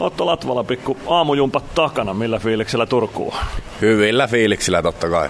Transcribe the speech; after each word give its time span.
Otto 0.00 0.26
Latvala 0.26 0.64
pikku 0.64 0.96
aamujumpat 1.06 1.74
takana, 1.74 2.14
millä 2.14 2.38
fiiliksellä 2.38 2.86
Turkuun? 2.86 3.34
Hyvillä 3.80 4.26
fiiliksillä 4.26 4.82
totta 4.82 5.10
kai. 5.10 5.28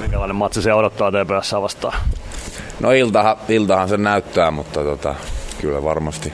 Minkälainen 0.00 0.36
matsi 0.36 0.62
se 0.62 0.74
odottaa 0.74 1.10
TPS 1.10 1.52
vastaan? 1.52 1.98
No 2.80 2.92
iltahan, 2.92 3.36
iltahan 3.48 3.88
se 3.88 3.96
näyttää, 3.96 4.50
mutta 4.50 4.80
tota, 4.80 5.14
kyllä 5.60 5.84
varmasti, 5.84 6.32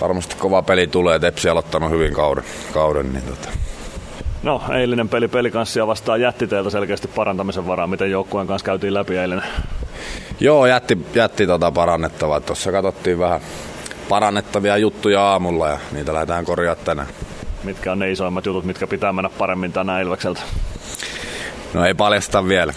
varmasti 0.00 0.36
kova 0.36 0.62
peli 0.62 0.86
tulee. 0.86 1.18
Tepsi 1.18 1.48
aloittanut 1.48 1.90
hyvin 1.90 2.12
kauden, 2.12 2.44
kauden 2.72 3.12
niin 3.12 3.24
tota. 3.24 3.48
No, 4.42 4.62
eilinen 4.78 5.08
peli 5.08 5.28
pelikanssia 5.28 5.86
vastaan 5.86 6.20
jätti 6.20 6.46
teiltä 6.46 6.70
selkeästi 6.70 7.08
parantamisen 7.08 7.66
varaa. 7.66 7.86
Miten 7.86 8.10
joukkueen 8.10 8.46
kanssa 8.46 8.66
käytiin 8.66 8.94
läpi 8.94 9.16
eilinen? 9.16 9.44
Joo, 10.40 10.66
jätti, 10.66 10.98
jätti 11.14 11.46
tota 11.46 11.72
parannettavaa. 11.72 12.40
Tuossa 12.40 12.72
katsottiin 12.72 13.18
vähän 13.18 13.40
parannettavia 14.08 14.76
juttuja 14.76 15.22
aamulla 15.22 15.68
ja 15.68 15.78
niitä 15.92 16.14
lähdetään 16.14 16.44
korjaamaan 16.44 16.84
tänään. 16.84 17.08
Mitkä 17.64 17.92
on 17.92 17.98
ne 17.98 18.10
isoimmat 18.10 18.46
jutut, 18.46 18.64
mitkä 18.64 18.86
pitää 18.86 19.12
mennä 19.12 19.30
paremmin 19.38 19.72
tänään 19.72 20.02
Ilvekseltä? 20.02 20.40
No 21.74 21.84
ei 21.84 21.94
paljasta 21.94 22.48
vielä. 22.48 22.72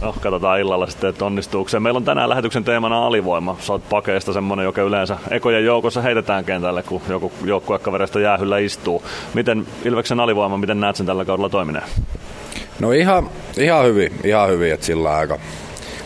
No, 0.00 0.14
katsotaan 0.20 0.60
illalla 0.60 0.86
sitten, 0.86 1.10
että 1.10 1.24
onnistuuko 1.24 1.68
se. 1.68 1.80
Meillä 1.80 1.96
on 1.96 2.04
tänään 2.04 2.28
lähetyksen 2.28 2.64
teemana 2.64 3.06
alivoima. 3.06 3.56
Sä 3.60 3.72
oot 3.72 3.88
pakeista 3.88 4.32
semmonen, 4.32 4.64
joka 4.64 4.82
yleensä 4.82 5.18
ekojen 5.30 5.64
joukossa 5.64 6.02
heitetään 6.02 6.44
kentälle, 6.44 6.82
kun 6.82 7.02
joku 7.08 7.32
joukkuekavereista 7.44 8.20
jäähyllä 8.20 8.58
istuu. 8.58 9.02
Miten 9.34 9.66
Ilveksen 9.84 10.20
alivoima, 10.20 10.56
miten 10.56 10.80
näet 10.80 10.96
sen 10.96 11.06
tällä 11.06 11.24
kaudella 11.24 11.48
toimineen? 11.48 11.84
No 12.80 12.92
ihan, 12.92 13.30
ihan 13.56 13.84
hyvin, 13.84 14.12
ihan 14.24 14.48
hyvin, 14.48 14.72
että 14.72 14.86
sillä 14.86 15.10
on 15.10 15.16
aika 15.16 15.38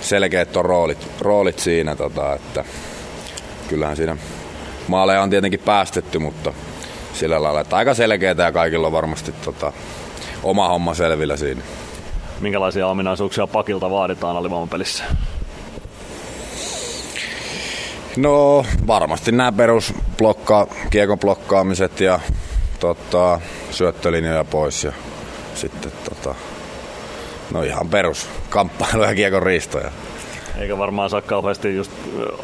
selkeät 0.00 0.56
on 0.56 0.64
roolit, 0.64 1.08
roolit 1.20 1.58
siinä, 1.58 1.96
tota, 1.96 2.34
että 2.34 2.64
kyllähän 3.68 3.96
siinä 3.96 4.16
maaleja 4.88 5.22
on 5.22 5.30
tietenkin 5.30 5.60
päästetty, 5.60 6.18
mutta 6.18 6.52
sillä 7.12 7.42
lailla, 7.42 7.60
että 7.60 7.76
aika 7.76 7.94
selkeää 7.94 8.34
ja 8.38 8.52
kaikilla 8.52 8.86
on 8.86 8.92
varmasti 8.92 9.32
tota, 9.32 9.72
oma 10.42 10.68
homma 10.68 10.94
selvillä 10.94 11.36
siinä. 11.36 11.62
Minkälaisia 12.40 12.86
ominaisuuksia 12.86 13.46
pakilta 13.46 13.90
vaaditaan 13.90 14.36
alivoimapelissä? 14.36 15.04
No 18.16 18.64
varmasti 18.86 19.32
nämä 19.32 19.52
perusblokka, 19.52 20.66
kiekon 20.90 21.18
blokkaamiset 21.18 22.00
ja 22.00 22.20
tota, 22.80 23.40
syöttölinjoja 23.70 24.44
pois 24.44 24.84
ja 24.84 24.92
sitten 25.54 25.92
tota, 26.08 26.34
no 27.52 27.62
ihan 27.62 27.88
perus 27.88 28.28
kamppailu 28.50 29.02
ja 29.02 29.14
kiekon 29.14 29.42
riistoja. 29.42 29.90
Eikä 30.58 30.78
varmaan 30.78 31.10
saa 31.10 31.20
kauheasti 31.20 31.76
just 31.76 31.92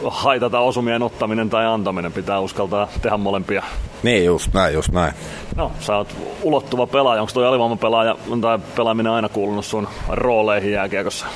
haitata 0.07 0.61
osumien 0.61 1.03
ottaminen 1.03 1.51
tai 1.51 1.67
antaminen. 1.67 2.13
Pitää 2.13 2.41
uskaltaa 2.41 2.89
tehdä 3.03 3.17
molempia. 3.17 3.63
Niin, 4.03 4.25
just 4.25 4.55
näin, 4.55 4.75
just 4.75 4.93
näin. 4.93 5.13
No, 5.57 5.73
sä 5.81 5.97
oot 5.97 6.17
ulottuva 6.43 6.87
pelaaja. 6.87 7.21
Onko 7.21 7.33
toi 7.35 7.47
alivoimapelaaja 7.47 8.17
tai 8.41 8.59
pelaaminen 8.77 9.13
aina 9.13 9.29
kuulunut 9.29 9.65
sun 9.65 9.89
rooleihin 10.09 10.73
jääkiekossa? 10.73 11.27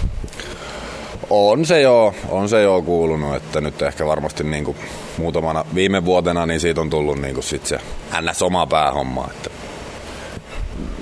On 1.30 1.64
se 1.66 1.80
joo, 1.80 2.14
on 2.28 2.48
se 2.48 2.62
joo 2.62 2.82
kuulunut, 2.82 3.36
että 3.36 3.60
nyt 3.60 3.82
ehkä 3.82 4.06
varmasti 4.06 4.44
niin 4.44 4.64
kuin 4.64 4.76
muutamana 5.18 5.64
viime 5.74 6.04
vuotena 6.04 6.46
niin 6.46 6.60
siitä 6.60 6.80
on 6.80 6.90
tullut 6.90 7.18
niin 7.18 7.34
kuin 7.34 7.44
sit 7.44 7.66
se 7.66 7.80
ns. 8.20 8.42
oma 8.42 8.66
päähomma. 8.66 9.28
Että 9.30 9.50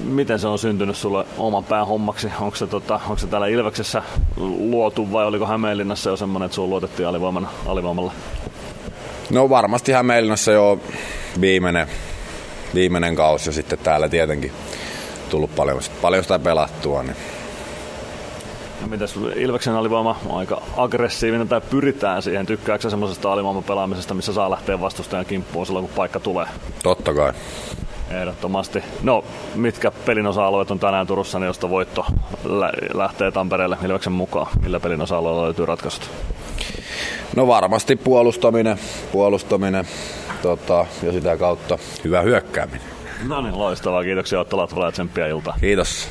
miten 0.05 0.39
se 0.39 0.49
on 0.49 0.59
syntynyt 0.59 0.97
sulle 0.97 1.25
oman 1.39 1.65
pään 1.65 1.87
hommaksi? 1.87 2.29
Onko 2.41 2.57
se, 2.57 2.67
tota, 2.67 3.01
onko 3.05 3.19
se 3.19 3.27
täällä 3.27 3.47
Ilveksessä 3.47 4.03
luotu 4.37 5.13
vai 5.13 5.27
oliko 5.27 5.47
Hämeenlinnassa 5.47 6.11
jo 6.11 6.17
semmoinen, 6.17 6.47
että 6.47 6.55
sun 6.55 6.71
luotettiin 6.71 7.09
alivoimana, 7.09 7.49
alivoimalla? 7.67 8.13
No 9.31 9.51
varmasti 9.51 9.93
Hämeenlinnassa 9.93 10.53
jo 10.53 10.81
viimeinen, 11.41 11.87
viimeinen 12.75 13.17
kausi 13.17 13.49
ja 13.49 13.53
sitten 13.53 13.79
täällä 13.79 14.09
tietenkin 14.09 14.53
tullut 15.31 15.55
paljon, 15.57 15.81
paljon 16.03 16.23
sitä 16.23 16.39
pelattua. 16.39 17.03
Niin. 17.03 17.17
No 18.81 18.87
mitäs 18.89 19.15
Ilveksen 19.37 19.75
alivoima 19.75 20.21
on 20.27 20.39
aika 20.39 20.63
aggressiivinen 20.77 21.49
tai 21.49 21.61
pyritään 21.61 22.23
siihen? 22.23 22.47
Tykkääkö 22.47 22.91
semmoisesta 22.91 23.33
alivoimapelaamisesta, 23.33 24.15
missä 24.15 24.33
saa 24.33 24.51
lähteä 24.51 24.81
vastustajan 24.81 25.27
kimppuun 25.27 25.67
silloin, 25.67 25.87
kun 25.87 25.95
paikka 25.97 26.21
tulee? 26.21 26.47
Totta 26.83 27.15
kai. 27.15 27.33
Ehdottomasti. 28.11 28.83
No, 29.03 29.25
mitkä 29.55 29.91
pelin 29.91 30.27
osa-alueet 30.27 30.71
on 30.71 30.79
tänään 30.79 31.07
Turussa, 31.07 31.39
niin 31.39 31.47
josta 31.47 31.71
voitto 31.71 32.07
lä- 32.45 32.73
lähtee 32.95 33.31
Tampereelle 33.31 33.77
Ilveksen 33.85 34.13
mukaan? 34.13 34.47
Millä 34.63 34.81
pelin 34.81 35.03
osa-alueella 35.03 35.45
löytyy 35.45 35.67
ratkaisut? 35.67 36.11
No 37.37 37.47
varmasti 37.47 37.97
puolustaminen, 37.97 38.79
puolustaminen 39.13 39.85
tota, 40.43 40.87
ja 41.03 41.13
sitä 41.13 41.37
kautta 41.37 41.79
hyvä 42.05 42.21
hyökkääminen. 42.21 42.81
No 43.29 43.41
niin, 43.41 43.59
loistavaa. 43.59 44.03
Kiitoksia 44.03 44.41
Otto 44.41 44.57
Latvala 44.57 44.85
ja 44.87 44.93
tsemppiä 44.93 45.27
iltaa. 45.27 45.55
Kiitos. 45.61 46.09